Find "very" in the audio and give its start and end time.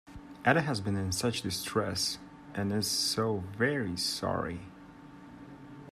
3.55-3.95